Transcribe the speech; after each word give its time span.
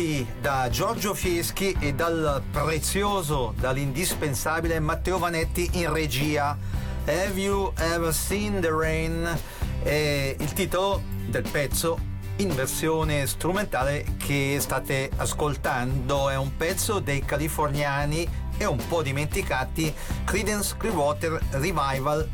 Bentrovati 0.00 0.26
da 0.40 0.68
Giorgio 0.70 1.12
Fieschi 1.12 1.76
e 1.78 1.92
dal 1.92 2.42
prezioso, 2.50 3.52
dall'indispensabile 3.58 4.80
Matteo 4.80 5.18
Vanetti 5.18 5.68
in 5.74 5.92
regia. 5.92 6.56
Have 7.04 7.38
you 7.38 7.70
ever 7.76 8.12
seen 8.12 8.60
the 8.60 8.70
rain? 8.70 9.28
È 9.82 10.34
il 10.38 10.52
titolo 10.54 11.02
del 11.26 11.46
pezzo 11.50 11.98
in 12.36 12.54
versione 12.54 13.26
strumentale 13.26 14.06
che 14.16 14.56
state 14.58 15.10
ascoltando. 15.16 16.30
È 16.30 16.36
un 16.36 16.56
pezzo 16.56 16.98
dei 16.98 17.22
californiani 17.22 18.26
e 18.56 18.64
un 18.64 18.80
po' 18.88 19.02
dimenticati 19.02 19.92
Credence 20.24 20.76
Clearwater 20.78 21.38
Revival 21.50 22.26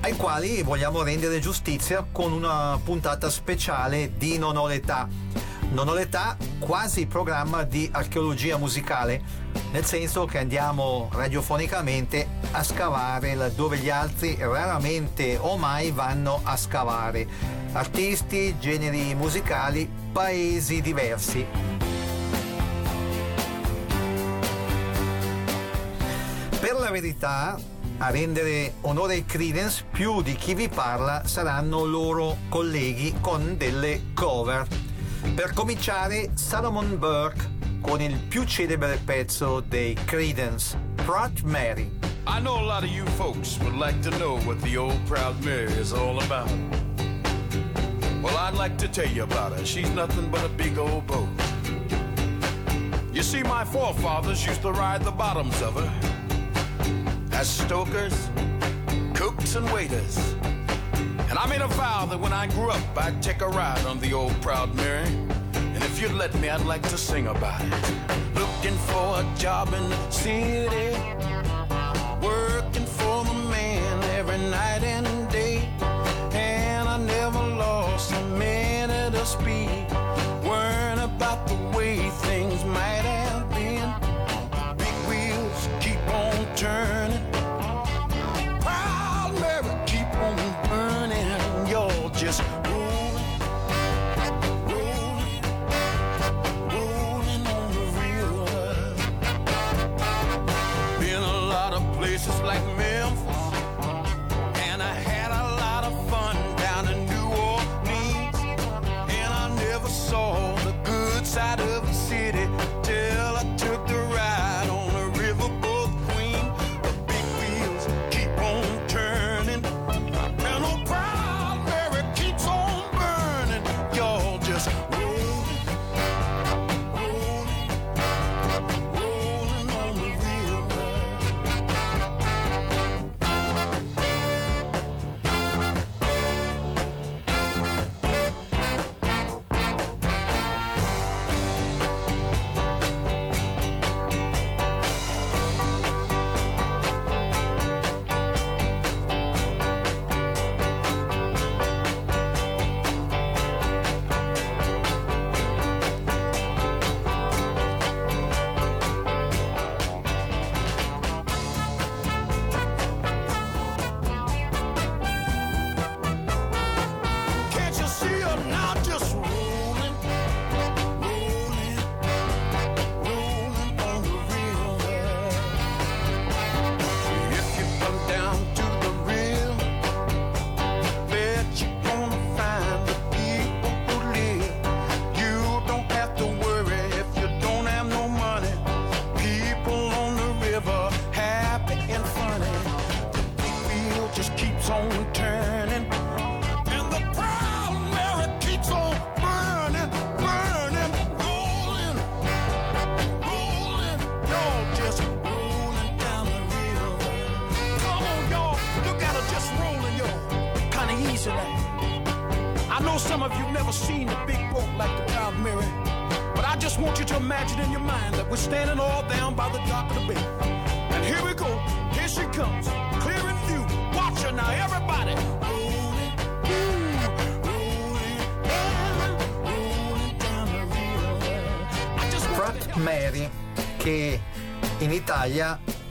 ai 0.00 0.16
quali 0.16 0.62
vogliamo 0.62 1.02
rendere 1.02 1.38
giustizia 1.38 2.04
con 2.10 2.32
una 2.32 2.78
puntata 2.82 3.30
speciale 3.30 4.12
di 4.16 4.36
Non 4.36 4.56
ho 4.56 4.66
l'età 4.66 5.08
non 5.74 5.88
ho 5.88 5.94
l'età, 5.94 6.36
quasi 6.60 7.06
programma 7.06 7.64
di 7.64 7.88
archeologia 7.92 8.56
musicale, 8.56 9.20
nel 9.72 9.84
senso 9.84 10.24
che 10.24 10.38
andiamo 10.38 11.10
radiofonicamente 11.12 12.28
a 12.52 12.62
scavare 12.62 13.34
laddove 13.34 13.78
gli 13.78 13.90
altri 13.90 14.36
raramente 14.38 15.36
o 15.36 15.56
mai 15.56 15.90
vanno 15.90 16.40
a 16.44 16.56
scavare. 16.56 17.26
Artisti, 17.72 18.56
generi 18.60 19.16
musicali, 19.16 19.90
paesi 20.12 20.80
diversi. 20.80 21.44
Per 26.60 26.72
la 26.78 26.90
verità, 26.92 27.58
a 27.98 28.10
rendere 28.10 28.74
onore 28.82 29.14
ai 29.14 29.24
Credence 29.24 29.84
più 29.90 30.22
di 30.22 30.36
chi 30.36 30.54
vi 30.54 30.68
parla 30.68 31.26
saranno 31.26 31.84
loro 31.84 32.36
colleghi 32.48 33.16
con 33.20 33.56
delle 33.56 34.12
cover 34.14 34.92
Per 35.32 35.52
cominciare, 35.52 36.30
Salomon 36.34 36.98
Burke 36.98 37.50
con 37.80 38.00
il 38.00 38.18
più 38.28 38.44
celebre 38.44 38.98
pezzo 39.04 39.60
dei 39.60 39.94
Credence, 40.04 40.78
Proud 40.94 41.40
Mary. 41.40 41.90
I 42.26 42.40
know 42.40 42.58
a 42.58 42.64
lot 42.64 42.82
of 42.82 42.90
you 42.90 43.04
folks 43.16 43.58
would 43.58 43.76
like 43.76 44.00
to 44.02 44.10
know 44.18 44.38
what 44.46 44.60
the 44.62 44.76
old 44.76 44.98
Proud 45.06 45.42
Mary 45.44 45.72
is 45.72 45.92
all 45.92 46.18
about. 46.22 46.48
Well, 48.22 48.36
I'd 48.36 48.54
like 48.54 48.78
to 48.78 48.88
tell 48.88 49.08
you 49.08 49.24
about 49.24 49.52
her. 49.52 49.64
She's 49.66 49.90
nothing 49.90 50.30
but 50.30 50.44
a 50.44 50.48
big 50.48 50.78
old 50.78 51.06
boat. 51.06 51.28
You 53.12 53.22
see, 53.22 53.42
my 53.42 53.64
forefathers 53.64 54.46
used 54.46 54.62
to 54.62 54.72
ride 54.72 55.04
the 55.04 55.12
bottoms 55.12 55.60
of 55.60 55.74
her 55.74 55.92
as 57.32 57.48
stokers, 57.48 58.30
cooks, 59.12 59.56
and 59.56 59.70
waiters. 59.70 60.34
And 61.28 61.38
I 61.38 61.46
made 61.46 61.60
a 61.60 61.68
vow 61.68 62.06
that 62.06 62.18
when 62.18 62.32
I 62.32 62.46
grew 62.46 62.70
up, 62.70 62.82
I'd 62.96 63.22
take 63.22 63.40
a 63.40 63.48
ride 63.48 63.84
on 63.86 63.98
the 64.00 64.12
old 64.12 64.40
Proud 64.40 64.74
Mary. 64.74 65.08
And 65.54 65.82
if 65.82 66.00
you'd 66.00 66.12
let 66.12 66.34
me, 66.40 66.48
I'd 66.48 66.64
like 66.66 66.82
to 66.82 66.98
sing 66.98 67.26
about 67.26 67.60
it. 67.60 67.72
Looking 68.34 68.76
for 68.88 69.20
a 69.20 69.26
job 69.36 69.72
in 69.74 69.88
the 69.88 70.10
city, 70.10 70.96
working 72.22 72.86
for 72.86 73.24
the 73.24 73.34
man 73.50 74.04
every 74.18 74.38
night 74.38 74.82
and 74.82 75.06
day. 75.30 75.68
And 76.32 76.88
I 76.88 76.98
never 76.98 77.38
lost 77.38 78.12
a 78.12 78.22
minute 78.38 79.14
of 79.14 79.26
speed, 79.26 79.83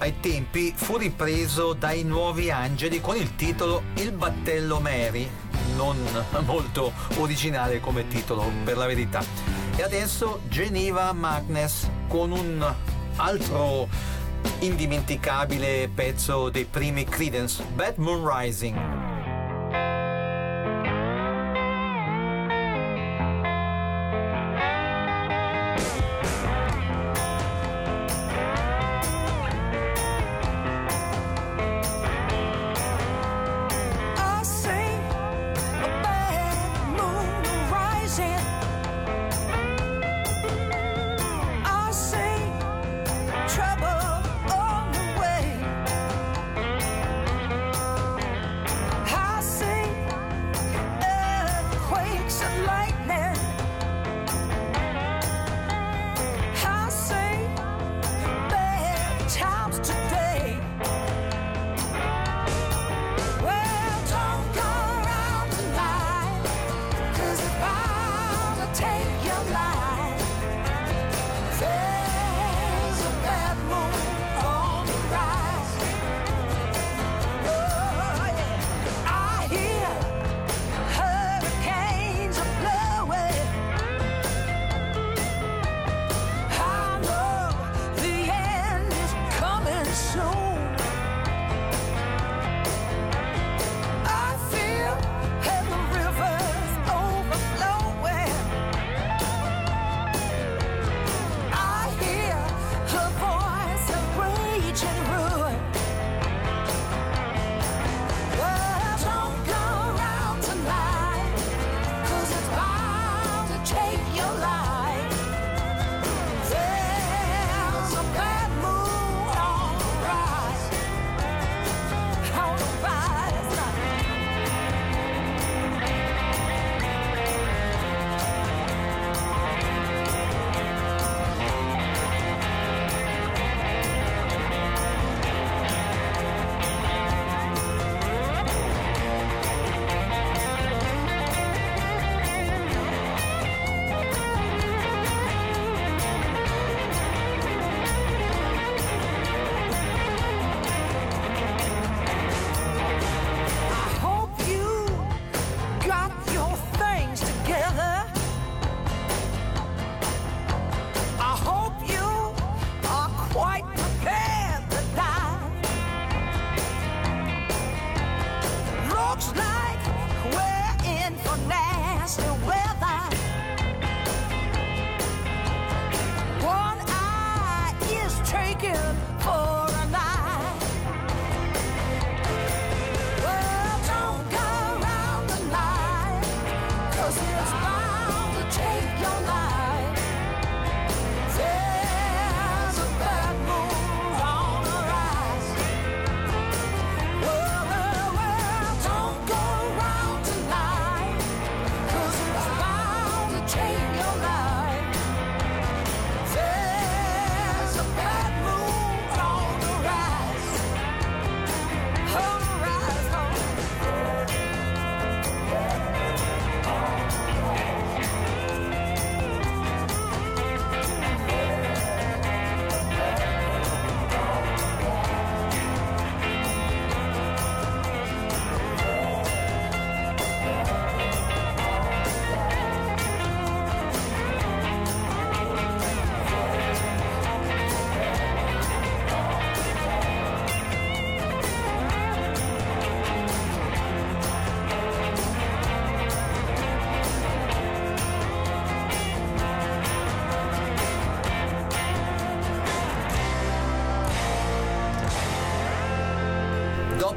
ai 0.04 0.20
tempi 0.20 0.74
fu 0.76 0.98
ripreso 0.98 1.72
dai 1.72 2.04
Nuovi 2.04 2.52
Angeli 2.52 3.00
con 3.00 3.16
il 3.16 3.38
titolo 3.38 3.84
Il 3.94 4.12
battello 4.12 4.82
Mary, 4.82 5.30
non 5.78 5.98
molto 6.46 6.92
originale 7.20 7.80
come 7.80 8.06
titolo 8.10 8.52
per 8.66 8.76
la 8.76 8.86
verità. 8.86 9.24
E 9.78 9.82
adesso 9.82 10.42
Geneva 10.50 11.14
Magnus 11.14 11.90
con 12.10 12.32
un 12.32 12.76
altro 13.16 13.88
indimenticabile 14.60 15.90
pezzo 15.94 16.50
dei 16.50 16.66
primi 16.66 17.06
Credence, 17.06 17.64
Bad 17.74 17.96
Moon 17.96 18.30
Rising. 18.30 18.93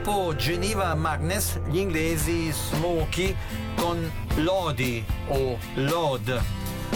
dopo 0.06 0.36
Geneva 0.36 0.94
Magnus 0.94 1.58
gli 1.68 1.78
inglesi 1.78 2.52
Smokey 2.52 3.34
con 3.74 4.08
Lodi 4.36 5.04
o 5.26 5.58
Lod. 5.74 6.42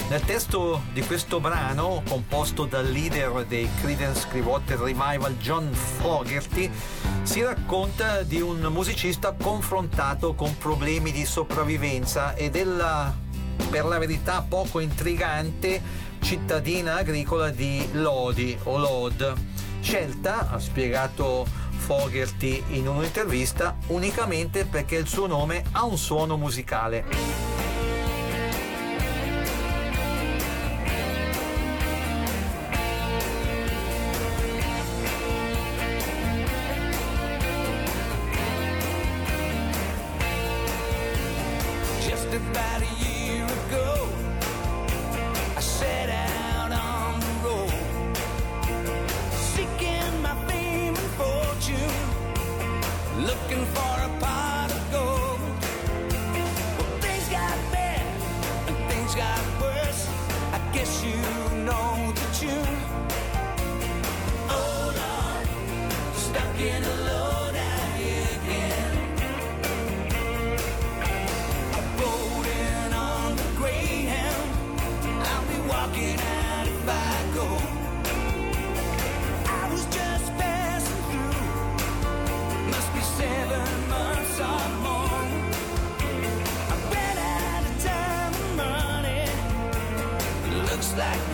Nel 0.09 0.21
testo 0.21 0.83
di 0.93 1.03
questo 1.03 1.41
brano, 1.41 2.05
composto 2.09 2.67
dal 2.67 2.89
leader 2.89 3.45
dei 3.47 3.69
Creedence 3.81 4.29
Clearwater 4.29 4.79
Revival 4.79 5.37
John 5.39 5.73
Fogerty, 5.73 6.71
si 7.23 7.43
racconta 7.43 8.23
di 8.23 8.41
un 8.41 8.61
musicista 8.71 9.33
confrontato 9.33 10.35
con 10.35 10.57
problemi 10.57 11.11
di 11.11 11.25
sopravvivenza 11.25 12.35
e 12.35 12.49
della, 12.49 13.13
per 13.71 13.87
la 13.87 13.99
verità, 13.99 14.45
poco 14.49 14.79
intrigante 14.79 15.83
cittadina 16.21 16.99
agricola 16.99 17.51
di 17.51 17.89
Lodi 17.91 18.57
o 18.63 18.79
Lod 18.79 19.49
scelta, 19.81 20.51
ha 20.51 20.59
spiegato 20.59 21.47
Fogerty 21.91 22.63
in 22.69 22.87
un'intervista 22.87 23.77
unicamente 23.89 24.65
perché 24.65 24.95
il 24.95 25.09
suo 25.09 25.27
nome 25.27 25.65
ha 25.73 25.85
un 25.85 25.99
suono 25.99 26.37
musicale. 26.37 27.50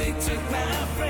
they 0.07 0.13
took 0.21 0.51
my 0.53 0.87
friend. 0.95 1.06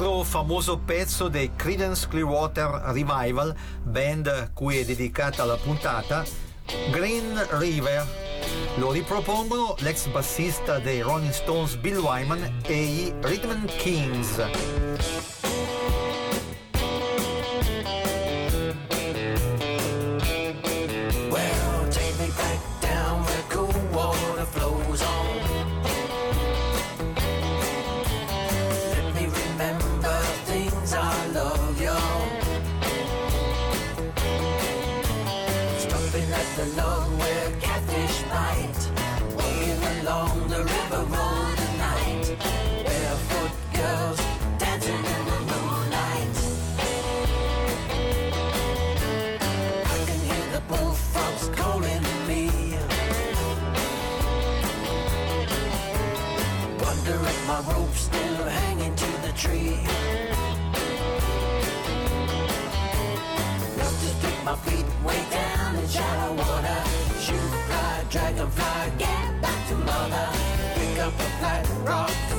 Altro 0.00 0.22
famoso 0.22 0.78
pezzo 0.78 1.28
dei 1.28 1.50
Credence 1.54 2.08
Clearwater 2.08 2.68
Revival, 2.86 3.54
band 3.82 4.52
cui 4.54 4.78
è 4.78 4.84
dedicata 4.86 5.44
la 5.44 5.56
puntata, 5.56 6.24
Green 6.90 7.46
River. 7.58 8.06
Lo 8.76 8.92
ripropongono 8.92 9.74
l'ex 9.80 10.06
bassista 10.06 10.78
dei 10.78 11.02
Rolling 11.02 11.32
Stones 11.32 11.76
Bill 11.76 11.98
Wyman 11.98 12.60
e 12.62 12.82
i 12.82 13.14
Rhythm 13.20 13.66
Kings. 13.76 14.79
Fly, 68.50 68.90
get 68.98 69.42
back 69.42 69.68
to 69.68 69.74
mother. 69.76 70.28
Pick 70.74 70.98
up 70.98 71.14
a 71.14 71.28
flat 71.38 71.66
rock 71.84 72.29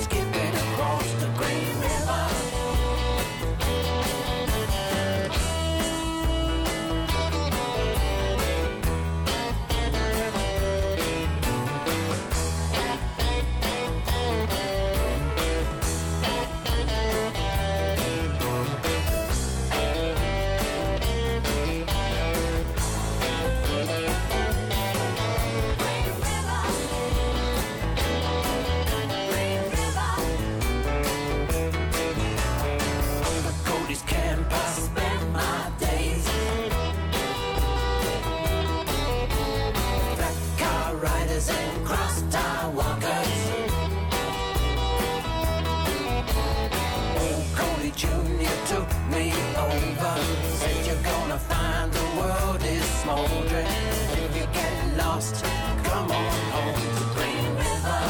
If 53.13 54.35
you 54.37 54.45
get 54.53 54.97
lost, 54.97 55.43
come 55.83 56.09
on 56.09 56.31
home 56.55 56.75
to 56.97 57.03
Green 57.13 57.45
River. 57.55 58.01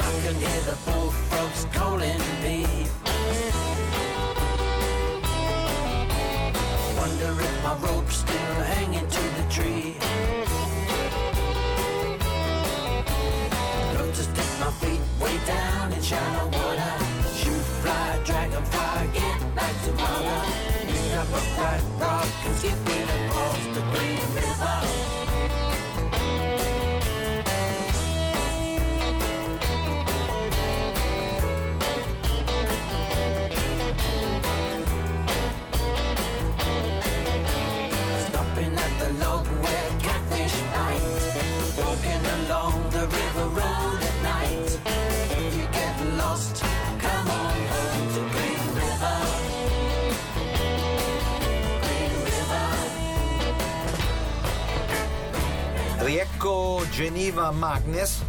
I 0.00 0.20
can 0.24 0.34
hear 0.34 0.60
the 0.70 0.76
bullfrogs 0.84 1.62
calling 1.72 2.22
me. 2.42 2.66
Wonder 6.98 7.40
if 7.40 7.54
my 7.62 7.74
rope's 7.86 8.16
still 8.16 8.56
hanging 8.74 9.06
to 9.06 9.22
the 9.38 9.44
tree. 9.48 9.96
My 14.60 14.70
feet 14.70 15.00
way 15.20 15.36
down 15.44 15.92
in 15.92 16.02
shallow 16.02 16.46
water. 16.46 16.94
Shoot, 17.34 17.64
fly, 17.82 18.20
dragonfly, 18.24 19.08
get 19.12 19.54
back 19.56 19.74
to 19.84 19.92
mother. 19.92 20.42
Pick 20.86 21.16
up 21.16 21.91
Riecco 56.14 56.84
Geneva 56.90 57.50
Magnes, 57.52 58.22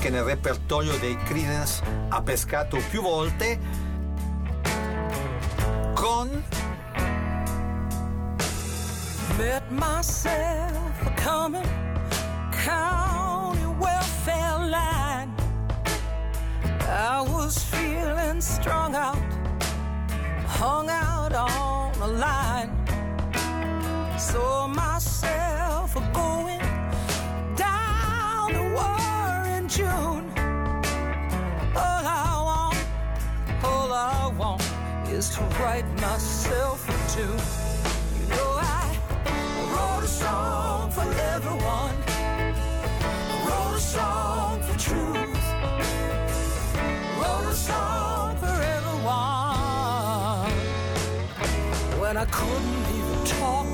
che 0.00 0.08
nel 0.08 0.22
repertorio 0.22 0.96
dei 0.96 1.14
Creedence 1.24 1.82
ha 2.08 2.22
pescato 2.22 2.78
più 2.88 3.02
volte, 3.02 3.58
con 5.92 6.42
Met 9.36 9.62
myself 9.68 11.04
a 11.04 11.12
coming 11.22 11.68
county 12.64 13.66
welfare 13.78 14.70
line. 14.70 15.30
I 16.88 17.20
was 17.30 17.58
feeling 17.62 18.40
strung 18.40 18.94
out, 18.94 19.18
hung 20.46 20.88
out 20.88 21.34
on 21.34 21.92
a 22.00 22.06
line. 22.06 22.72
Saw 24.16 24.66
myself 24.66 25.47
is 35.18 35.30
to 35.30 35.42
write 35.60 35.84
myself 36.00 36.88
a 36.88 36.92
tune. 37.12 37.42
You 38.16 38.24
know 38.30 38.48
I 38.56 38.96
wrote 39.72 40.04
a 40.04 40.06
song 40.06 40.90
for 40.92 41.08
everyone. 41.34 41.96
Wrote 43.46 43.76
a 43.76 43.80
song 43.80 44.62
for 44.62 44.78
truth. 44.78 45.44
Wrote 47.18 47.48
a 47.50 47.58
song 47.70 48.36
for 48.42 48.54
everyone. 48.76 50.52
When 52.00 52.16
I 52.16 52.26
couldn't 52.26 52.86
even 52.98 53.24
talk 53.24 53.67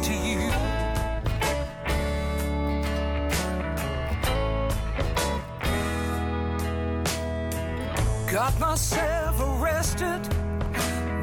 Got 8.45 8.61
myself 8.61 9.41
arrested, 9.41 10.21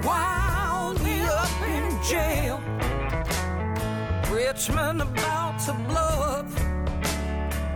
wound 0.04 1.04
me 1.04 1.22
up 1.22 1.62
in 1.62 2.04
jail. 2.04 2.60
Richmond 4.32 5.04
about 5.04 5.60
to 5.66 5.74
blow 5.88 6.40
up. 6.40 6.50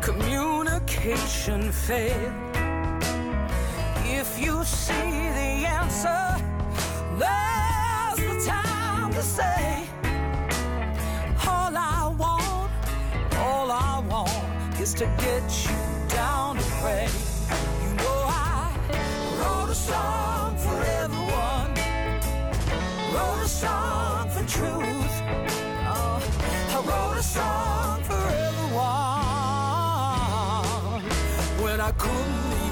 Communication 0.02 1.72
failed. 1.72 2.34
If 4.20 4.40
you 4.42 4.64
see 4.64 5.12
the 5.40 5.52
answer, 5.80 6.26
there's 7.22 8.18
the 8.28 8.50
time 8.50 9.14
to 9.14 9.22
say. 9.22 9.88
All 11.48 11.78
I 11.78 12.12
want, 12.18 12.72
all 13.38 13.70
I 13.70 14.04
want 14.10 14.80
is 14.82 14.96
to 14.96 15.06
get 15.20 15.44
you 15.70 16.08
down 16.08 16.58
to 16.58 16.64
pray. 16.82 17.35
A 19.76 19.78
song 19.78 20.58
for 20.58 20.82
everyone, 21.04 21.74
wrote 23.14 23.42
a 23.44 23.48
song 23.48 24.30
for 24.30 24.46
truth. 24.48 25.16
Oh, 25.94 26.20
I 26.76 26.78
wrote 26.88 27.18
a 27.20 27.24
song 27.24 28.04
for 28.04 28.22
everyone 28.48 29.04
when 31.64 31.82
I 31.82 31.92
couldn't 31.92 32.65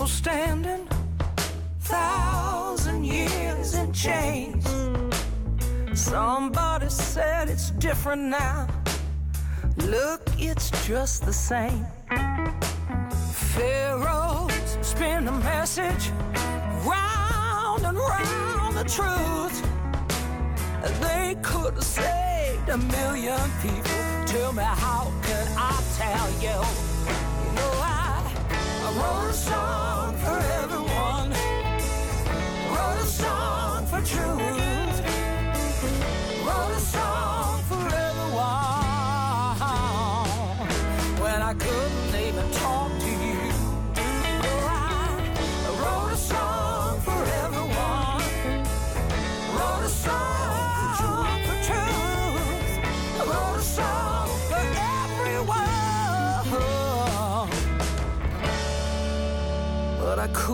people 0.00 0.08
standing, 0.08 0.88
thousand 1.80 3.04
years 3.04 3.74
in 3.74 3.92
chains. 3.92 4.64
Somebody 5.92 6.88
said 6.88 7.50
it's 7.50 7.70
different 7.72 8.22
now. 8.22 8.66
Look, 9.76 10.22
it's 10.38 10.70
just 10.86 11.26
the 11.26 11.34
same. 11.34 11.84
Pharaohs 13.52 14.78
spin 14.80 15.26
the 15.26 15.32
message 15.32 16.10
round 16.86 17.84
and 17.84 17.98
round 17.98 18.76
the 18.78 18.84
truth. 18.84 19.56
They 21.02 21.36
could 21.42 21.74
have 21.74 21.84
saved 21.84 22.70
a 22.70 22.78
million 22.78 23.38
people. 23.60 24.24
Tell 24.24 24.54
me, 24.54 24.62
how 24.62 25.12
can 25.24 25.46
I 25.58 25.78
tell 25.98 26.30
you? 26.40 26.89
Wrote 29.00 29.30
a 29.30 29.32
song 29.32 30.16
for 30.18 30.38
everyone. 30.62 31.30
Wrote 32.72 33.00
a 33.00 33.06
song 33.06 33.86
for 33.86 34.00
truth. 34.02 34.89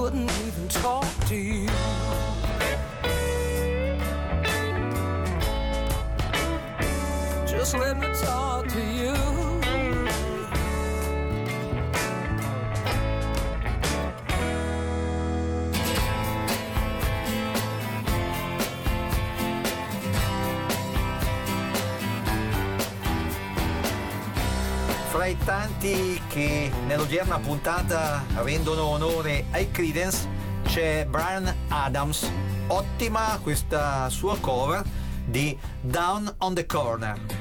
couldn't 0.06 0.30
even 0.46 0.68
talk 0.68 1.04
to 1.26 1.34
you. 1.34 1.66
Just 7.44 7.76
let 7.76 7.98
me 7.98 8.05
importanti 25.46 26.20
che 26.26 26.72
nell'odierna 26.88 27.38
puntata 27.38 28.24
rendono 28.42 28.82
onore 28.86 29.44
ai 29.52 29.70
Credence 29.70 30.26
c'è 30.64 31.06
Brian 31.06 31.54
Adams, 31.68 32.28
ottima 32.66 33.38
questa 33.40 34.10
sua 34.10 34.36
cover 34.40 34.82
di 35.24 35.56
Down 35.80 36.34
on 36.38 36.54
the 36.54 36.66
Corner. 36.66 37.35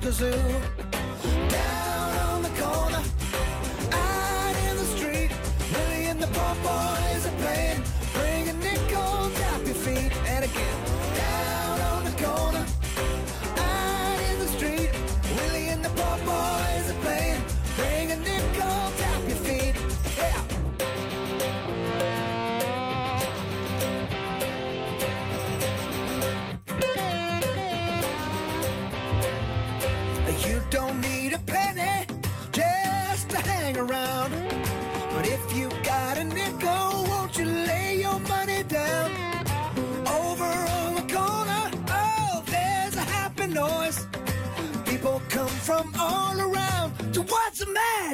que 0.00 0.06
eu 0.06 1.07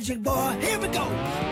magic, 0.05 0.23
boy. 0.23 0.57
Here 0.61 0.79
we 0.79 0.89
go. 0.89 1.44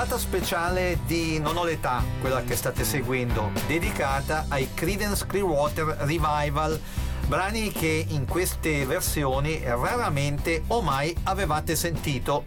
puntata 0.00 0.18
speciale 0.18 0.98
di 1.04 1.38
Non 1.40 1.58
ho 1.58 1.64
l'età, 1.64 2.02
quella 2.22 2.42
che 2.42 2.56
state 2.56 2.84
seguendo, 2.84 3.50
dedicata 3.66 4.46
ai 4.48 4.72
Creedence 4.72 5.26
Clearwater 5.26 5.84
Revival, 5.84 6.80
brani 7.26 7.70
che 7.70 8.06
in 8.08 8.24
queste 8.24 8.86
versioni 8.86 9.60
raramente 9.62 10.62
o 10.68 10.80
mai 10.80 11.14
avevate 11.24 11.76
sentito. 11.76 12.44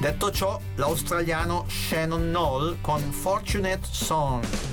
Detto 0.00 0.32
ciò, 0.32 0.58
l'australiano 0.74 1.66
Shannon 1.68 2.22
Knoll 2.22 2.80
con 2.80 3.00
Fortunate 3.12 3.86
Song. 3.88 4.71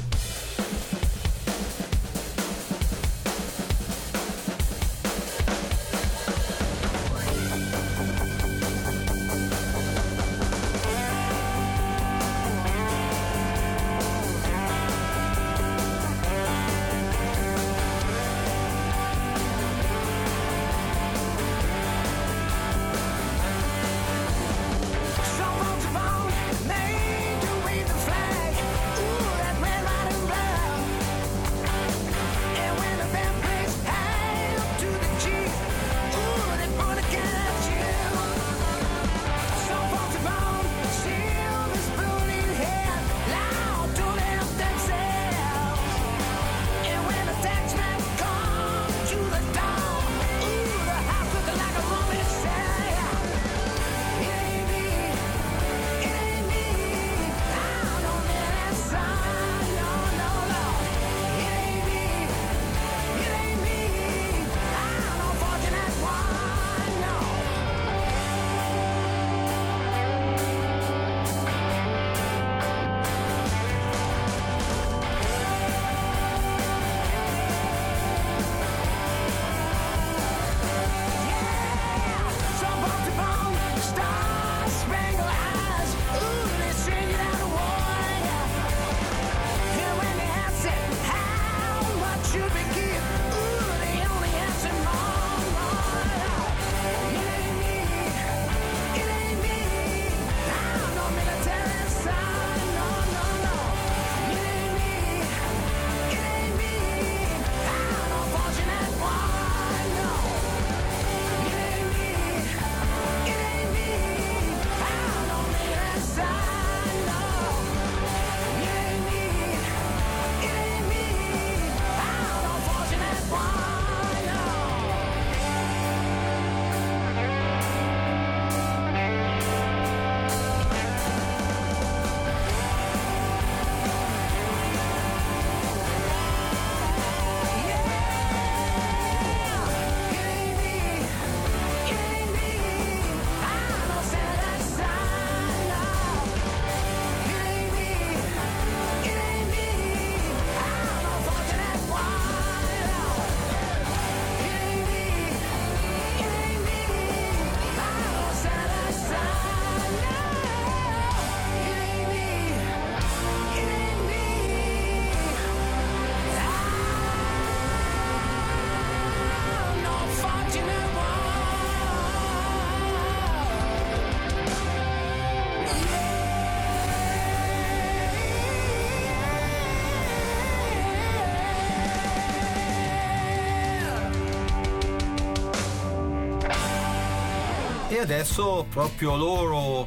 Adesso 188.00 188.66
proprio 188.70 189.16
loro 189.16 189.86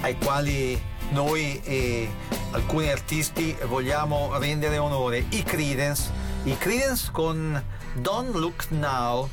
ai 0.00 0.16
quali 0.18 0.80
noi 1.10 1.60
e 1.62 2.08
alcuni 2.52 2.90
artisti 2.90 3.54
vogliamo 3.66 4.36
rendere 4.38 4.78
onore, 4.78 5.24
i 5.30 5.42
Credence. 5.42 6.10
I 6.44 6.56
Credence 6.56 7.10
con 7.12 7.62
Don't 7.94 8.34
Look 8.34 8.68
Now. 8.70 9.28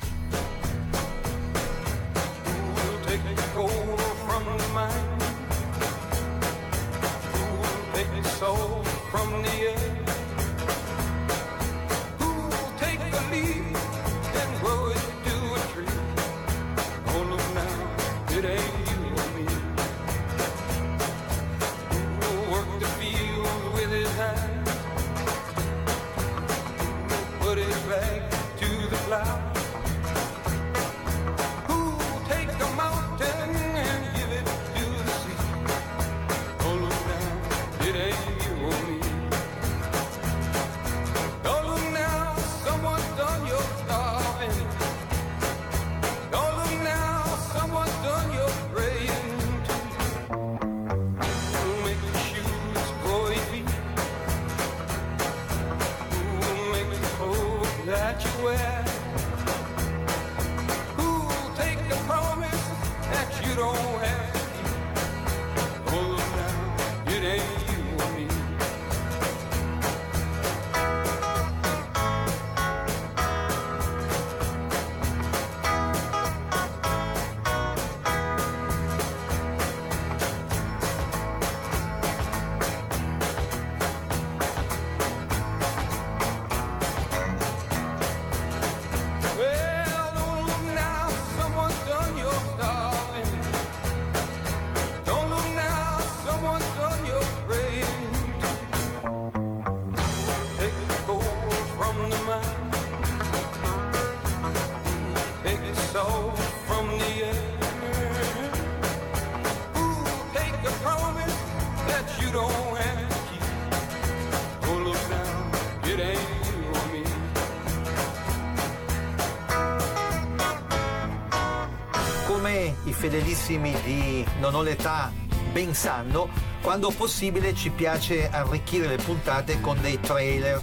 Fedelissimi 123.05 123.71
di 123.83 124.25
Non 124.39 124.55
ho 124.55 124.63
l'età 124.63 125.11
ben 125.51 125.75
sanno, 125.75 126.27
quando 126.61 126.89
possibile 126.89 127.53
ci 127.53 127.69
piace 127.69 128.27
arricchire 128.31 128.87
le 128.87 128.97
puntate 128.97 129.61
con 129.61 129.79
dei 129.79 129.99
trailer 129.99 130.61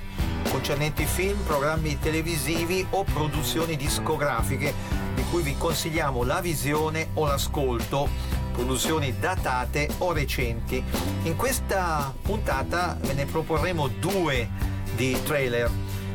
concernenti 0.51 1.05
film, 1.05 1.39
programmi 1.47 2.01
televisivi 2.01 2.85
o 2.91 3.05
produzioni 3.05 3.77
discografiche 3.77 4.75
di 5.15 5.23
cui 5.31 5.43
vi 5.43 5.57
consigliamo 5.57 6.25
la 6.25 6.41
visione 6.41 7.11
o 7.15 7.27
l'ascolto, 7.27 8.09
produzioni 8.53 9.17
datate 9.21 9.89
o 9.99 10.13
recenti. 10.13 10.83
In 11.23 11.37
questa 11.37 12.13
puntata 12.23 12.99
ve 13.03 13.13
ne 13.13 13.25
proporremo 13.25 13.87
due 13.87 14.49
di 14.97 15.17
trailer. 15.23 15.71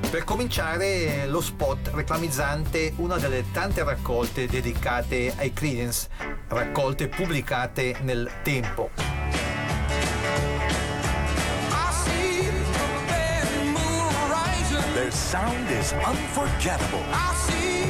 Per 0.10 0.24
cominciare 0.24 1.28
lo 1.28 1.42
spot 1.42 1.92
reclamizzante 1.94 2.94
una 2.98 3.18
delle 3.18 3.44
tante 3.52 3.84
raccolte 3.84 4.48
dedicate 4.48 5.34
ai 5.36 5.52
Creedence, 5.52 6.08
raccolte 6.48 7.10
pubblicate 7.10 7.98
nel 8.04 8.32
tempo. 8.42 8.90
Their 14.94 15.12
sound 15.12 15.70
is 15.70 15.92
unforgettable. 15.92 17.04
I 17.12 17.34
see 17.46 17.90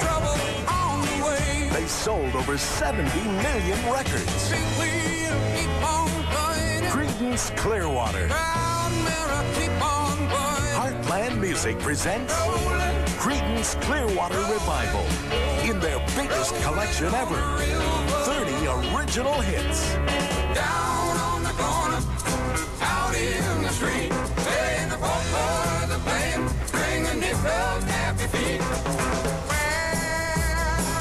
trouble 0.00 0.38
on 0.66 1.00
the 1.00 1.22
way. 1.24 1.68
They 1.72 1.86
sold 1.86 2.34
over 2.36 2.56
70 2.56 3.02
million 3.42 3.78
records. 3.92 4.48
Think 4.48 4.64
we'll 4.78 5.56
keep 5.56 5.68
on 5.84 6.08
burning. 6.32 6.88
Creedence 6.88 7.50
Clearwater. 7.56 8.28
Proud 8.28 8.92
mirror, 9.04 9.44
keep 9.54 9.82
on 9.82 10.07
Heartland 11.08 11.40
Music 11.40 11.78
presents 11.78 12.34
Creedence 13.16 13.80
Clearwater 13.80 14.40
Revival 14.52 15.06
in 15.64 15.80
their 15.80 15.98
biggest 16.14 16.54
collection 16.60 17.06
ever. 17.14 17.40
30 18.28 18.94
original 18.94 19.40
hits. 19.40 19.94
Down 20.54 21.16
on 21.16 21.42
the 21.44 21.54
corner, 21.56 22.00
out 22.82 23.14
in 23.14 23.62
the 23.62 23.70
street. 23.70 24.10
Playing 24.36 24.90
the 24.90 24.98
for 25.32 25.86
the 25.88 25.98
blame. 26.04 26.44
Bringing 26.72 27.20
nickels, 27.20 27.84
happy 27.88 28.28
feet. 28.28 28.60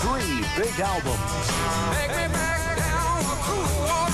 Three 0.08 0.39
big 0.56 0.80
albums. 0.80 1.52
Take 2.00 2.15
me 2.15 2.28
back 2.32 2.78
down 2.78 3.20
a 3.20 3.38
cool 3.43 4.08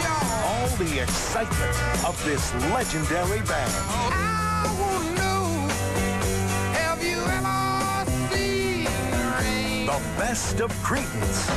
y'all. 0.00 0.48
All 0.48 0.68
the 0.78 1.02
excitement 1.02 1.76
of 2.06 2.16
this 2.24 2.54
legendary 2.72 3.42
band. 3.42 4.95
The 9.96 10.02
best 10.20 10.60
of 10.60 10.70
Creedence. 10.84 11.48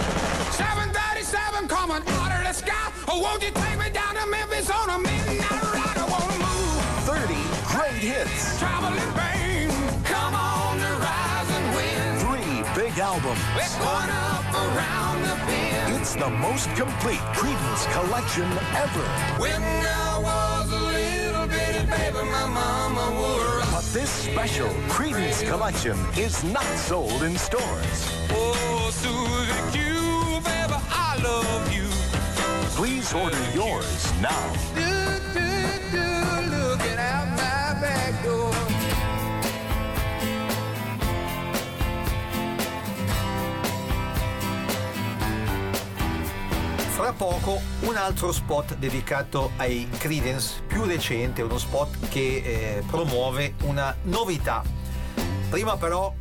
737 0.56 1.67
coming 1.67 1.99
out 2.08 2.32
of 2.32 2.47
the 2.47 2.54
sky. 2.54 2.88
Oh, 3.10 3.19
won't 3.19 3.43
you 3.43 3.52
take 3.52 3.78
me 3.78 3.89
down 3.91 4.15
to 4.15 4.25
Memphis 4.32 4.71
on 4.71 4.89
a 4.91 4.97
midnight 4.97 5.63
ride? 5.75 5.99
I 5.99 6.08
wanna 6.08 6.39
move, 6.39 6.80
30 7.04 7.36
great 7.67 7.99
hits. 7.99 8.58
traveling 8.58 9.12
pain. 9.12 9.67
Come 10.06 10.36
on, 10.36 10.80
the 10.80 10.88
rising 11.04 11.67
wind. 11.75 12.15
Three 12.23 12.63
big 12.80 12.97
albums. 12.99 13.43
We're 13.60 13.75
going 13.84 14.12
up 14.32 14.47
around 14.56 15.19
the 15.28 15.36
bend. 15.43 15.99
It's 15.99 16.15
the 16.15 16.30
most 16.30 16.71
complete 16.80 17.25
Creedence 17.36 17.91
collection 17.91 18.47
ever. 18.80 19.04
When 19.36 19.60
I 19.60 20.15
was 20.15 20.71
a 20.71 20.84
little 20.95 21.47
bitty 21.52 21.84
baby, 21.91 22.23
my 22.23 22.47
mama. 22.47 22.80
But 23.19 23.68
this 23.93 24.10
special 24.10 24.69
Creedence 24.88 25.47
collection 25.47 25.97
is 26.15 26.43
not 26.43 26.65
sold 26.78 27.23
in 27.23 27.36
stores. 27.38 28.12
Oh, 28.32 28.89
Susie 28.91 29.71
Q, 29.71 30.41
baby, 30.41 30.80
I 30.91 31.19
love 31.23 31.73
you. 31.73 31.88
Please 32.75 33.12
order 33.13 33.43
yours 33.56 34.21
now. 34.21 34.98
Fra 47.09 47.17
poco 47.17 47.59
un 47.79 47.95
altro 47.95 48.31
spot 48.31 48.75
dedicato 48.75 49.53
ai 49.55 49.89
Creedence, 49.97 50.61
più 50.67 50.83
recente, 50.83 51.41
uno 51.41 51.57
spot 51.57 52.07
che 52.07 52.19
eh, 52.19 52.83
promuove 52.85 53.55
una 53.63 53.95
novità. 54.03 54.61
Prima 55.49 55.75
però 55.75 56.13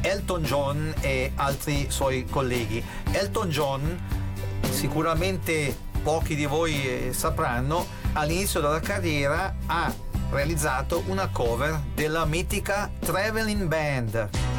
Elton 0.00 0.42
John 0.42 0.92
e 1.00 1.30
altri 1.36 1.86
suoi 1.90 2.24
colleghi. 2.24 2.84
Elton 3.12 3.50
John, 3.50 4.02
sicuramente 4.68 5.76
pochi 6.02 6.34
di 6.34 6.46
voi 6.46 6.74
eh, 6.74 7.12
sapranno, 7.12 7.86
all'inizio 8.14 8.60
della 8.60 8.80
carriera 8.80 9.54
ha 9.66 9.94
realizzato 10.30 11.04
una 11.06 11.28
cover 11.28 11.80
della 11.94 12.24
mitica 12.24 12.90
Traveling 12.98 13.68
Band. 13.68 14.55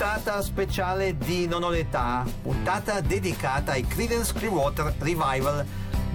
puntata 0.00 0.40
speciale 0.40 1.14
di 1.18 1.46
Non 1.46 1.62
ho 1.62 1.68
l'età, 1.68 2.24
puntata 2.40 3.02
dedicata 3.02 3.72
ai 3.72 3.86
Credence 3.86 4.32
Clearwater 4.32 4.94
Revival, 4.98 5.62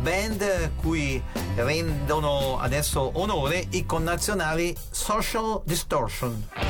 band 0.02 0.71
cui 0.78 1.21
rendono 1.54 2.58
adesso 2.58 3.12
onore 3.13 3.63
i 3.69 3.86
connazionali 3.86 4.76
Social 4.89 5.62
Distortion. 5.65 6.64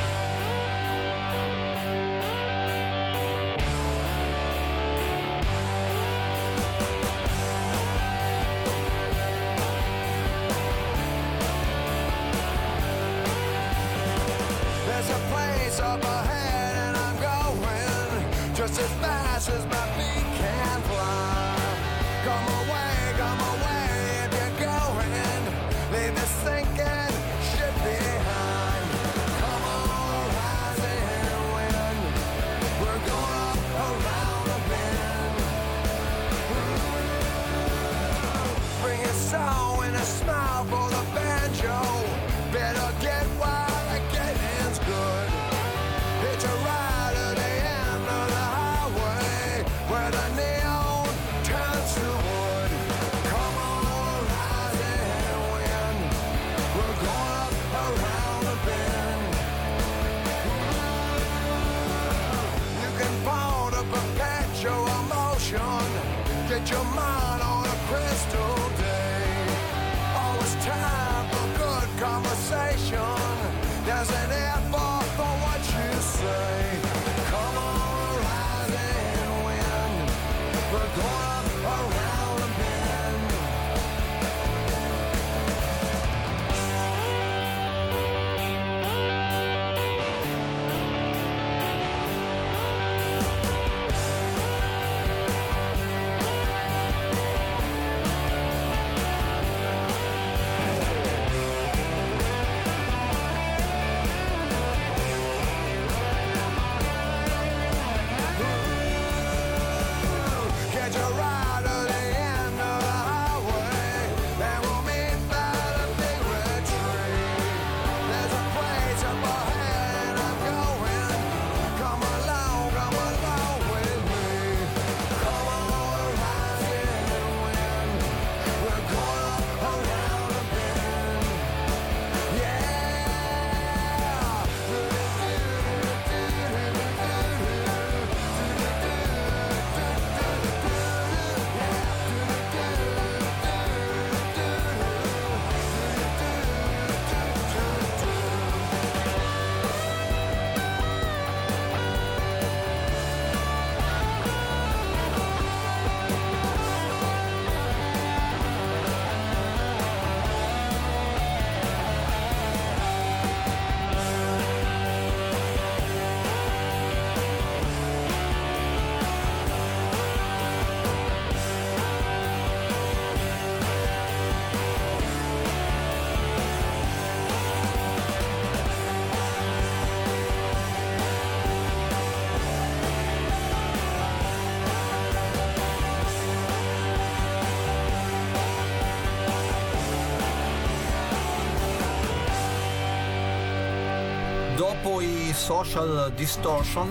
Dopo 194.56 195.02
i 195.02 195.34
social 195.34 196.14
distortion, 196.16 196.90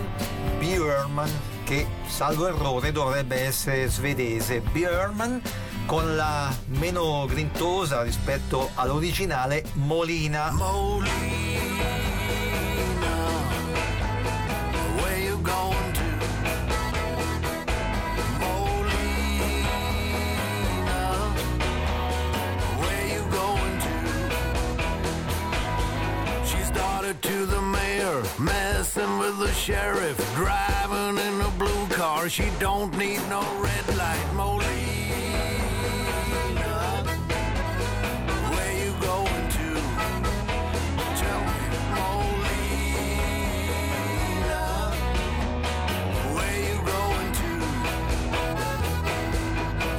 Björman, 0.58 1.30
che 1.64 1.86
salvo 2.06 2.46
errore 2.46 2.92
dovrebbe 2.92 3.36
essere 3.40 3.88
svedese, 3.88 4.60
Björman 4.60 5.40
con 5.86 6.14
la 6.14 6.54
meno 6.66 7.24
grintosa 7.26 8.02
rispetto 8.02 8.70
all'originale 8.74 9.64
Molina. 9.74 10.50
Molina. 10.52 11.34
messing 28.39 29.18
with 29.18 29.39
the 29.39 29.53
sheriff, 29.53 30.16
driving 30.35 31.18
in 31.18 31.41
a 31.41 31.51
blue 31.59 31.87
car. 31.89 32.28
She 32.28 32.51
don't 32.59 32.97
need 32.99 33.20
no 33.28 33.41
red 33.61 33.97
light, 33.97 34.32
Molina. 34.35 34.74
Where 38.51 38.72
you 38.85 38.93
going 39.01 39.49
to? 39.59 39.74
Tell 41.20 41.41
me, 41.51 41.61
Molina. 41.95 42.64
Where 46.35 46.61
you 46.68 46.78
going 46.95 47.32
to? 47.43 47.53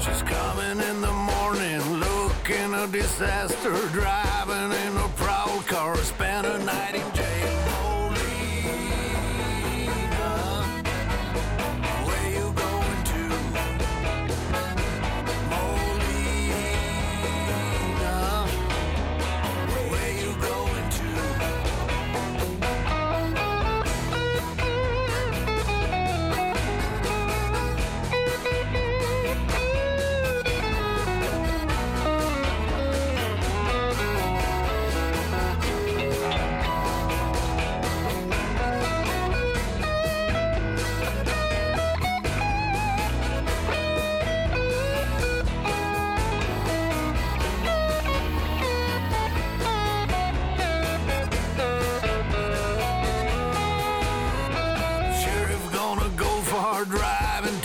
She's 0.02 0.24
coming 0.24 0.80
in 0.90 0.98
the 1.02 1.14
morning, 1.14 1.82
looking 2.00 2.74
a 2.74 2.88
disaster, 2.88 3.76
driving 3.94 4.72
in 4.88 4.98
a 4.98 5.08
prowl 5.16 5.62
car, 5.68 5.96
spent 5.98 6.46
a 6.48 6.58
night 6.66 6.96
in 6.96 7.14
jail. 7.14 7.25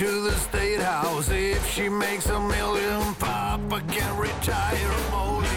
To 0.00 0.22
the 0.22 0.32
state 0.32 0.80
house. 0.80 1.28
If 1.28 1.66
she 1.68 1.90
makes 1.90 2.24
a 2.30 2.40
million, 2.40 3.14
Papa 3.16 3.82
can 3.86 4.16
retire. 4.16 5.49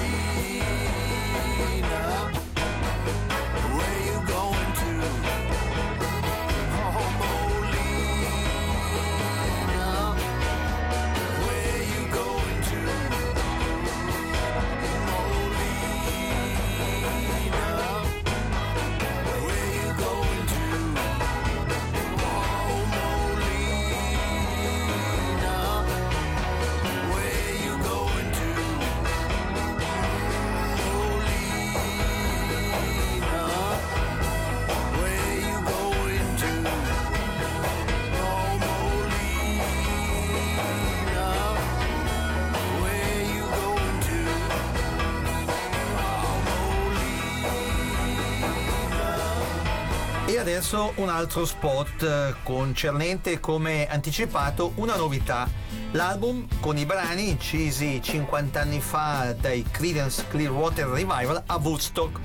Adesso 50.54 50.94
un 50.98 51.10
altro 51.10 51.46
spot 51.46 52.04
eh, 52.04 52.36
concernente 52.44 53.40
come 53.40 53.88
anticipato 53.88 54.74
una 54.76 54.96
novità. 54.96 55.50
L'album 55.94 56.46
con 56.60 56.78
i 56.78 56.86
brani 56.86 57.30
incisi 57.30 58.00
50 58.00 58.62
anni 58.62 58.80
fa 58.80 59.34
dai 59.34 59.66
Creedence 59.72 60.28
Clearwater 60.28 60.86
Revival 60.90 61.42
a 61.48 61.56
Woodstock. 61.56 62.20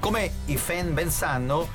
Come 0.00 0.32
i 0.46 0.56
fan 0.56 0.94
ben 0.94 1.10
sanno, 1.10 1.68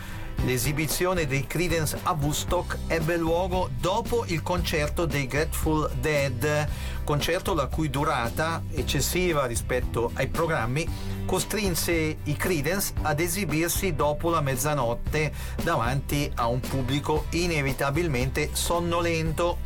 l'esibizione 0.46 1.28
dei 1.28 1.46
Creedence 1.46 1.98
a 2.04 2.18
Woodstock 2.20 2.78
ebbe 2.88 3.18
luogo 3.18 3.70
dopo 3.80 4.26
il 4.28 4.42
concerto 4.42 5.06
dei 5.06 5.28
Grateful 5.28 5.90
Dead, 6.00 6.68
concerto 7.04 7.54
la 7.54 7.68
cui 7.68 7.90
durata, 7.90 8.64
eccessiva 8.72 9.46
rispetto 9.46 10.12
ai 10.14 10.28
programmi, 10.28 10.88
costrinse 11.26 12.18
i 12.24 12.36
Creedence 12.36 12.94
ad 13.02 13.20
esibirsi 13.20 13.94
dopo 13.96 14.30
la 14.30 14.42
mezzanotte 14.42 15.32
davanti 15.64 16.32
a 16.36 16.48
un 16.48 16.60
pubblico 16.60 17.26
inevitabilmente 17.32 18.50
sonnolento. 18.54 19.60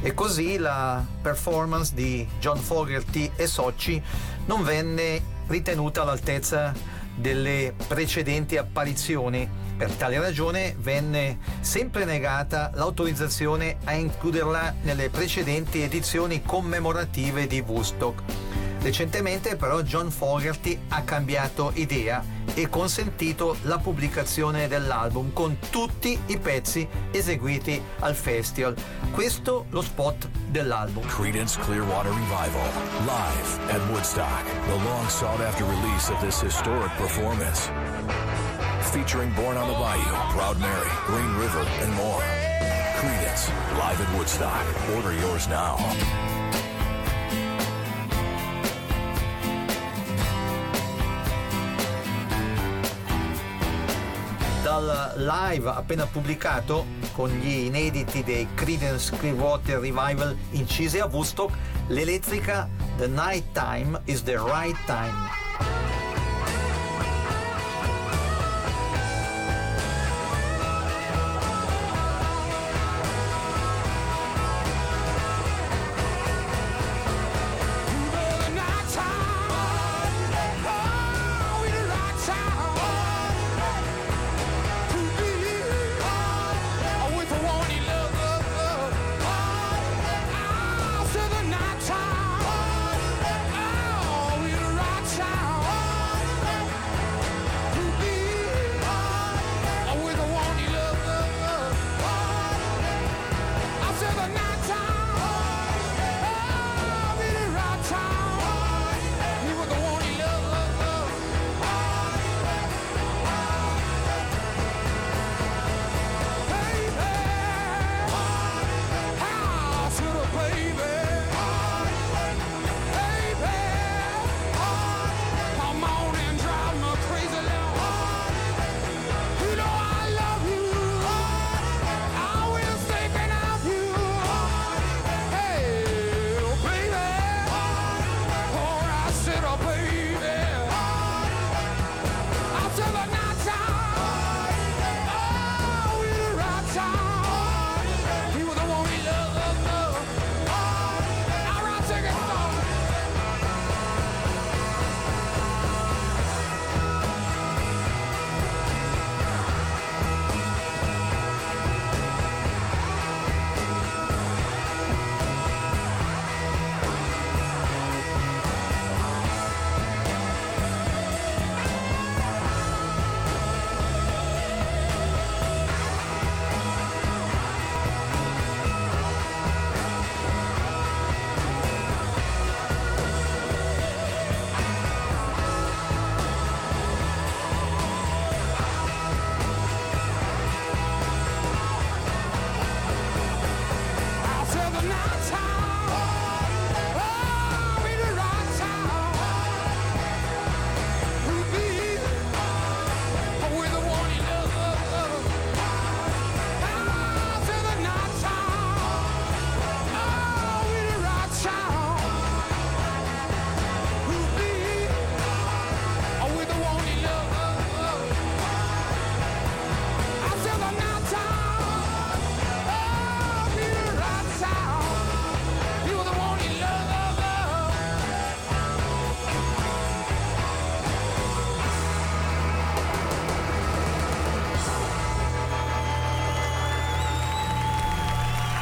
E 0.00 0.12
così 0.12 0.58
la 0.58 1.02
performance 1.22 1.94
di 1.94 2.28
John 2.38 2.58
Fogerty 2.58 3.30
e 3.36 3.46
Soci 3.46 4.02
non 4.46 4.62
venne 4.62 5.22
ritenuta 5.46 6.02
all'altezza 6.02 6.74
delle 7.14 7.74
precedenti 7.86 8.56
apparizioni. 8.56 9.63
Per 9.76 9.90
tale 9.92 10.20
ragione 10.20 10.76
venne 10.78 11.38
sempre 11.60 12.04
negata 12.04 12.70
l'autorizzazione 12.74 13.78
a 13.84 13.92
includerla 13.92 14.76
nelle 14.82 15.10
precedenti 15.10 15.82
edizioni 15.82 16.42
commemorative 16.42 17.46
di 17.48 17.60
Woodstock. 17.66 18.22
Recentemente 18.80 19.56
però 19.56 19.80
John 19.80 20.10
Fogerty 20.10 20.78
ha 20.88 21.02
cambiato 21.02 21.72
idea 21.74 22.22
e 22.54 22.68
consentito 22.68 23.56
la 23.62 23.78
pubblicazione 23.78 24.68
dell'album 24.68 25.32
con 25.32 25.58
tutti 25.70 26.16
i 26.26 26.38
pezzi 26.38 26.86
eseguiti 27.10 27.82
al 28.00 28.14
festival. 28.14 28.76
Questo 29.10 29.66
lo 29.70 29.82
spot 29.82 30.28
dell'album. 30.50 31.04
Credence 31.06 31.58
Clearwater 31.60 32.12
Revival, 32.12 32.68
live 33.06 33.72
at 33.72 33.80
Woodstock, 33.88 34.44
the 34.66 34.84
long 34.84 35.08
sought 35.08 35.40
after 35.40 35.64
release 35.64 36.10
of 36.10 36.20
this 36.20 36.40
historic 36.40 36.94
performance. 36.96 37.70
Featuring 38.94 39.32
Born 39.32 39.56
on 39.56 39.66
the 39.66 39.74
Bayou, 39.74 40.30
Proud 40.30 40.60
Mary, 40.60 40.88
Green 41.04 41.34
River, 41.34 41.66
and 41.82 41.92
more. 41.94 42.22
Credence, 42.94 43.48
live 43.76 44.00
at 44.00 44.16
Woodstock. 44.16 44.64
Order 44.94 45.12
yours 45.12 45.48
now. 45.48 45.74
dal 54.62 55.14
live 55.16 55.68
appena 55.68 56.06
pubblicato 56.06 56.86
con 57.12 57.30
gli 57.30 57.66
inediti 57.66 58.22
dei 58.22 58.46
Creedence 58.54 59.14
Clearwater 59.16 59.80
Revival 59.80 60.36
incisi 60.52 61.00
a 61.00 61.06
Woodstock, 61.06 61.52
l'elettrica 61.88 62.68
The 62.96 63.08
Night 63.08 63.44
Time 63.52 64.00
is 64.04 64.22
the 64.22 64.36
Right 64.36 64.78
Time. 64.86 65.43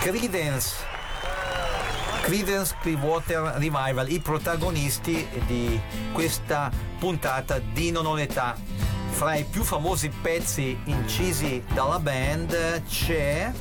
Credence. 0.02 0.74
Credence 2.22 2.74
Clearwater 2.80 3.54
Revival, 3.58 4.10
i 4.10 4.18
protagonisti 4.18 5.24
di 5.46 5.80
questa 6.12 6.72
puntata 6.98 7.60
di 7.60 7.92
Non 7.92 8.06
ho 8.06 8.14
l'età. 8.16 8.56
Fra 9.10 9.36
i 9.36 9.44
più 9.44 9.62
famosi 9.62 10.08
pezzi 10.08 10.76
incisi 10.86 11.62
dalla 11.72 12.00
band 12.00 12.82
c'è 12.84 13.52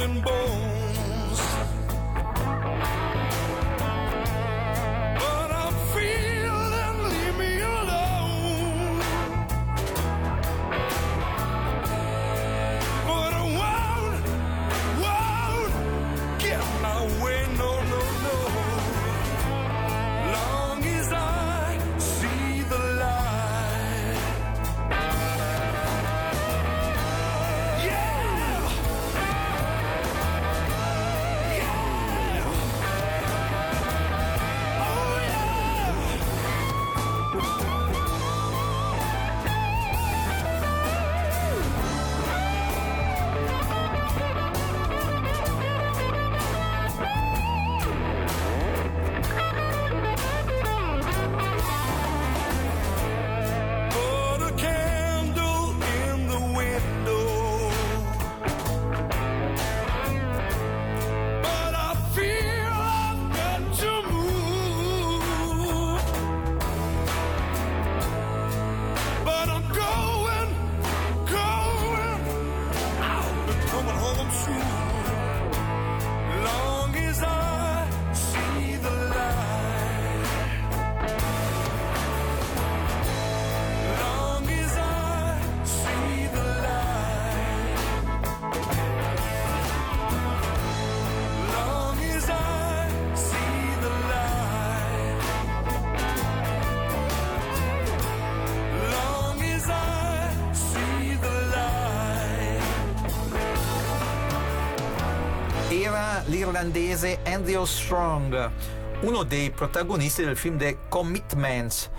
golden 0.00 0.22
boy. 0.22 0.39
l'irlandese 106.26 107.20
Andrew 107.24 107.64
Strong, 107.64 108.50
uno 109.00 109.22
dei 109.22 109.50
protagonisti 109.50 110.24
del 110.24 110.36
film 110.36 110.58
The 110.58 110.78
Commitments. 110.88 111.90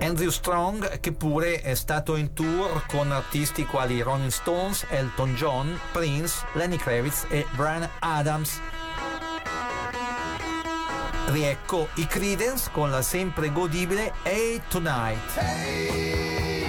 Andrew 0.00 0.30
Strong, 0.30 1.00
che 1.00 1.12
pure 1.12 1.60
è 1.60 1.74
stato 1.74 2.16
in 2.16 2.32
tour 2.32 2.84
con 2.86 3.10
artisti 3.10 3.64
quali 3.64 4.00
Rolling 4.00 4.30
Stones, 4.30 4.86
Elton 4.88 5.34
John, 5.34 5.78
Prince, 5.92 6.44
Lenny 6.52 6.76
Kravitz 6.76 7.26
e 7.28 7.44
Brian 7.56 7.88
Adams. 7.98 8.60
Riecco 11.26 11.88
i 11.94 12.06
Credence 12.06 12.70
con 12.72 12.90
la 12.90 13.02
sempre 13.02 13.52
godibile 13.52 14.12
Hey 14.22 14.62
Tonight. 14.68 15.36
Hey! 15.36 16.67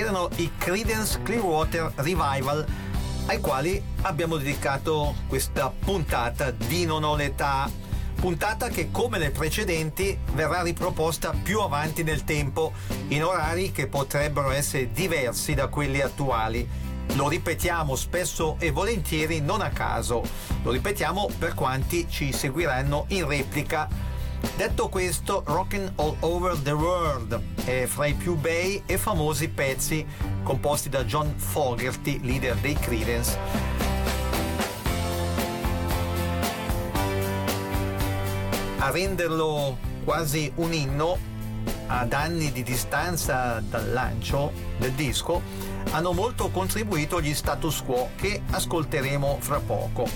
Erano 0.00 0.30
i 0.36 0.50
Credence 0.56 1.20
Clearwater 1.22 1.92
Revival 1.96 2.66
ai 3.26 3.38
quali 3.38 3.82
abbiamo 4.02 4.38
dedicato 4.38 5.14
questa 5.28 5.70
puntata 5.70 6.50
di 6.50 6.86
Non 6.86 7.04
ho 7.04 7.14
l'età. 7.14 7.70
Puntata 8.14 8.68
che 8.68 8.90
come 8.90 9.18
le 9.18 9.30
precedenti 9.30 10.18
verrà 10.32 10.62
riproposta 10.62 11.34
più 11.42 11.60
avanti 11.60 12.02
nel 12.02 12.24
tempo 12.24 12.72
in 13.08 13.24
orari 13.24 13.72
che 13.72 13.88
potrebbero 13.88 14.50
essere 14.50 14.90
diversi 14.90 15.54
da 15.54 15.68
quelli 15.68 16.00
attuali. 16.00 16.66
Lo 17.14 17.28
ripetiamo 17.28 17.94
spesso 17.94 18.56
e 18.58 18.70
volentieri 18.70 19.40
non 19.40 19.60
a 19.60 19.70
caso, 19.70 20.22
lo 20.62 20.70
ripetiamo 20.70 21.28
per 21.38 21.54
quanti 21.54 22.06
ci 22.08 22.32
seguiranno 22.32 23.04
in 23.08 23.26
replica 23.26 23.88
Detto 24.60 24.90
questo, 24.90 25.42
Rockin' 25.46 25.90
All 25.96 26.16
Over 26.20 26.58
the 26.58 26.72
World 26.72 27.40
è 27.64 27.86
fra 27.86 28.04
i 28.04 28.12
più 28.12 28.36
bei 28.36 28.82
e 28.84 28.98
famosi 28.98 29.48
pezzi 29.48 30.06
composti 30.42 30.90
da 30.90 31.02
John 31.04 31.32
Fogerty, 31.34 32.20
leader 32.22 32.54
dei 32.56 32.74
Creedence. 32.74 33.38
A 38.80 38.90
renderlo 38.90 39.78
quasi 40.04 40.52
un 40.56 40.74
inno, 40.74 41.16
ad 41.86 42.12
anni 42.12 42.52
di 42.52 42.62
distanza 42.62 43.62
dal 43.66 43.90
lancio 43.90 44.52
del 44.76 44.92
disco, 44.92 45.40
hanno 45.92 46.12
molto 46.12 46.50
contribuito 46.50 47.22
gli 47.22 47.32
status 47.32 47.80
quo 47.80 48.10
che 48.14 48.42
ascolteremo 48.50 49.38
fra 49.40 49.58
poco. 49.58 50.06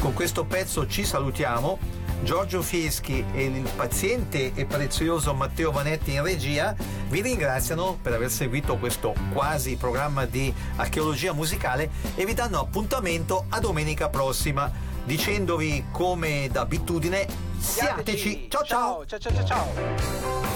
Con 0.00 0.14
questo 0.14 0.46
pezzo 0.46 0.86
ci 0.86 1.04
salutiamo 1.04 1.99
Giorgio 2.22 2.62
Fieschi 2.62 3.24
e 3.32 3.44
il 3.44 3.68
paziente 3.74 4.52
e 4.54 4.64
prezioso 4.66 5.34
Matteo 5.34 5.70
Vanetti 5.70 6.14
in 6.14 6.22
regia 6.22 6.74
vi 7.08 7.22
ringraziano 7.22 7.98
per 8.00 8.12
aver 8.12 8.30
seguito 8.30 8.76
questo 8.76 9.14
quasi 9.32 9.76
programma 9.76 10.26
di 10.26 10.52
archeologia 10.76 11.32
musicale 11.32 11.90
e 12.14 12.24
vi 12.24 12.34
danno 12.34 12.60
appuntamento 12.60 13.46
a 13.48 13.58
domenica 13.58 14.08
prossima 14.08 14.70
dicendovi 15.04 15.86
come 15.90 16.48
d'abitudine 16.50 17.26
siateci. 17.58 18.48
Ciao. 18.48 18.64
Ciao 18.64 19.06
ciao 19.06 19.18
ciao 19.18 19.32
ciao 19.32 19.46
ciao 19.46 20.49